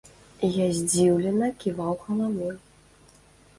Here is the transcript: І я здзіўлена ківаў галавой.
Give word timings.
І 0.45 0.47
я 0.63 0.67
здзіўлена 0.77 1.51
ківаў 1.61 1.93
галавой. 2.09 2.53